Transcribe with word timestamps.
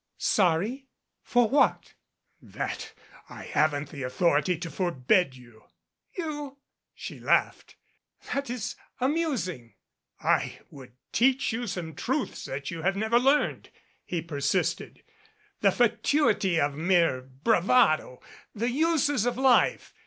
"Sorry? 0.17 0.87
For 1.21 1.47
what?" 1.47 1.93
"That 2.41 2.93
I 3.29 3.43
haven't 3.43 3.89
the 3.89 4.01
authority 4.01 4.57
to 4.57 4.71
forbid 4.71 5.35
you." 5.35 5.65
"You?" 6.17 6.57
she 6.95 7.19
laughed. 7.19 7.75
"That 8.33 8.49
is 8.49 8.75
amusing." 8.99 9.75
"I 10.19 10.57
would 10.71 10.93
teach 11.11 11.53
you 11.53 11.67
some 11.67 11.93
truths 11.93 12.45
that 12.45 12.71
you 12.71 12.81
have 12.81 12.95
never 12.95 13.19
learned," 13.19 13.69
he 14.03 14.23
persisted, 14.23 15.03
"the 15.59 15.69
fatuity 15.71 16.59
of 16.59 16.73
mere 16.73 17.21
bravado, 17.21 18.21
the 18.55 18.71
uses 18.71 19.27
of 19.27 19.37
life. 19.37 19.93